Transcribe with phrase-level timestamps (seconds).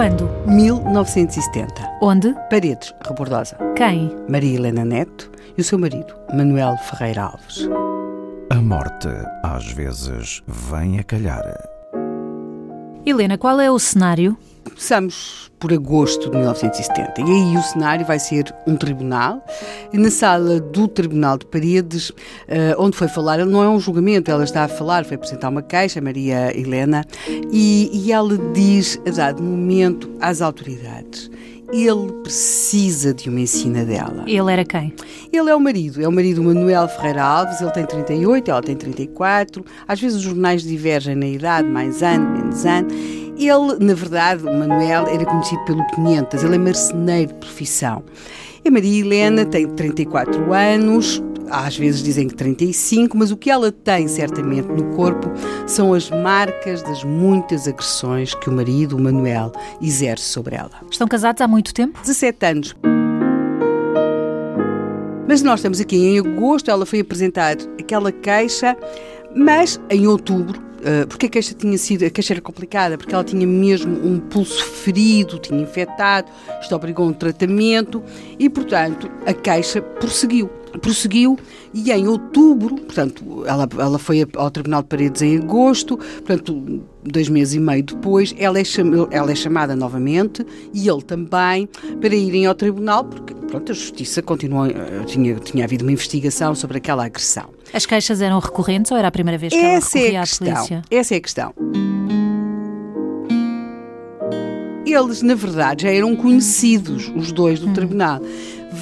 [0.00, 0.30] Quando?
[0.46, 1.98] 1970.
[2.00, 2.34] Onde?
[2.48, 3.58] Paredes, Rebordosa.
[3.76, 4.10] Quem?
[4.30, 7.68] Maria Helena Neto e o seu marido, Manuel Ferreira Alves.
[8.48, 9.08] A morte,
[9.42, 11.44] às vezes, vem a calhar.
[13.04, 14.36] Helena, qual é o cenário?
[14.62, 19.44] Começamos por agosto de 1970 e aí o cenário vai ser um tribunal
[19.92, 22.12] na sala do Tribunal de Paredes,
[22.46, 25.62] eh, onde foi falar, não é um julgamento, ela está a falar, foi apresentar uma
[25.62, 27.04] queixa, Maria Helena,
[27.50, 31.30] e, e ela diz, a dado momento, às autoridades,
[31.72, 34.24] ele precisa de uma ensina dela.
[34.26, 34.92] Ele era quem?
[35.32, 38.76] Ele é o marido, é o marido Manuel Ferreira Alves, ele tem 38, ela tem
[38.76, 39.64] 34.
[39.86, 42.88] Às vezes os jornais divergem na idade, mais ano, menos ano.
[42.90, 48.02] Ele, na verdade, o Manuel era conhecido pelo 500, ele é marceneiro de profissão.
[48.64, 53.50] E a Maria Helena tem 34 anos, às vezes dizem que 35, mas o que
[53.50, 55.30] ela tem certamente no corpo
[55.66, 60.70] são as marcas das muitas agressões que o marido, o Manuel, exerce sobre ela.
[60.90, 61.98] Estão casados há muito tempo?
[62.00, 62.76] 17 anos.
[65.28, 68.76] Mas nós estamos aqui em agosto, ela foi apresentar aquela queixa,
[69.34, 73.22] mas em outubro Uh, porque a queixa tinha sido, a queixa era complicada, porque ela
[73.22, 76.30] tinha mesmo um pulso ferido, tinha infectado,
[76.62, 78.02] isto obrigou um tratamento
[78.38, 80.48] e, portanto, a queixa prosseguiu.
[80.80, 81.38] Prosseguiu
[81.74, 87.28] e em outubro, portanto, ela, ela foi ao Tribunal de Paredes em agosto, portanto, dois
[87.28, 91.68] meses e meio depois, ela é, cham, ela é chamada novamente e ele também
[92.00, 96.54] para irem ao Tribunal, porque pronto, a Justiça continuou, eh, tinha, tinha havido uma investigação
[96.54, 97.50] sobre aquela agressão.
[97.72, 100.26] As queixas eram recorrentes ou era a primeira vez que essa ela recorria é à
[100.26, 100.82] polícia?
[100.90, 101.54] Essa é a questão.
[104.84, 107.72] Eles, na verdade, já eram conhecidos, os dois do hum.
[107.72, 108.20] tribunal.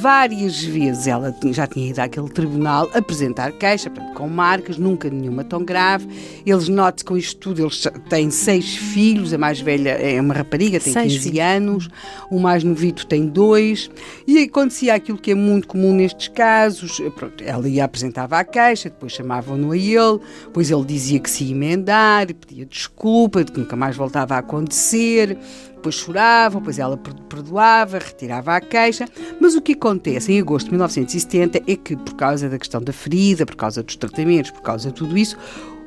[0.00, 5.44] Várias vezes ela já tinha ido àquele tribunal apresentar queixa, portanto, com marcas, nunca nenhuma
[5.44, 6.08] tão grave.
[6.46, 10.80] Eles notam com isto tudo, eles têm seis filhos, a mais velha é uma rapariga,
[10.80, 11.38] tem seis 15 filhos.
[11.40, 11.88] anos,
[12.30, 13.90] o mais novito tem dois.
[14.26, 18.88] E acontecia aquilo que é muito comum nestes casos: pronto, ela ia apresentava a queixa,
[18.88, 23.58] depois chamavam-no a ele, depois ele dizia que se ia emendar, pedia desculpa, de que
[23.58, 25.36] nunca mais voltava a acontecer
[25.84, 29.06] depois choravam, depois ela perdoava, retirava a queixa.
[29.38, 32.92] Mas o que acontece em agosto de 1970 é que, por causa da questão da
[32.92, 35.36] ferida, por causa dos tratamentos, por causa de tudo isso,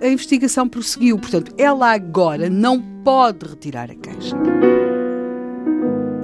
[0.02, 1.18] a investigação prosseguiu.
[1.18, 4.36] Portanto, ela agora não pode retirar a queixa.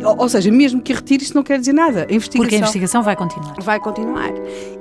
[0.05, 2.05] Ou, seja, mesmo que retire, isso não quer dizer nada.
[2.09, 3.55] A investigação Porque a investigação vai continuar.
[3.61, 4.31] Vai continuar.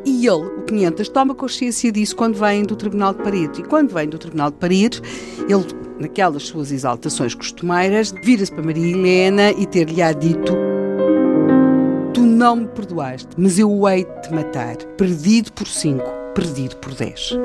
[0.04, 3.60] E ele, o 500, toma consciência disso quando vem do Tribunal de Paredes.
[3.60, 5.00] E quando vem do Tribunal de Paredes,
[5.48, 5.64] ele
[6.00, 10.52] naquelas suas exaltações costumeiras, vira-se para Maria Helena e ter-lhe-á dito
[12.12, 14.76] Tu não me perdoaste, mas eu hei de te matar.
[14.98, 17.36] Perdido por cinco, perdido por dez.